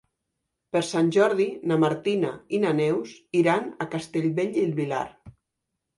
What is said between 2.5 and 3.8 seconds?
i na Neus iran